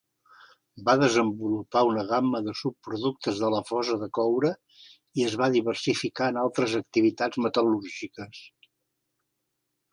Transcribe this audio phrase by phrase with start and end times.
[0.85, 4.53] Va desenvolupar una gamma de subproductes de la fosa de coure
[5.21, 8.45] i es va diversificar en altres activitats metal·lúrgiques.